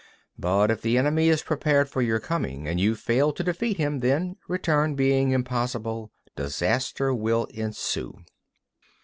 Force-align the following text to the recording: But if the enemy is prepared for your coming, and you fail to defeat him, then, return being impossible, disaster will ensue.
But 0.35 0.71
if 0.71 0.81
the 0.81 0.97
enemy 0.97 1.29
is 1.29 1.43
prepared 1.43 1.87
for 1.87 2.01
your 2.01 2.19
coming, 2.19 2.67
and 2.67 2.79
you 2.79 2.95
fail 2.95 3.31
to 3.33 3.43
defeat 3.43 3.77
him, 3.77 3.99
then, 3.99 4.35
return 4.47 4.95
being 4.95 5.29
impossible, 5.29 6.11
disaster 6.35 7.13
will 7.13 7.45
ensue. 7.53 8.17